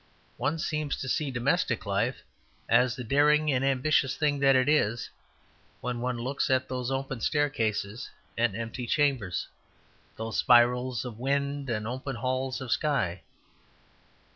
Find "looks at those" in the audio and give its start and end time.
6.17-6.89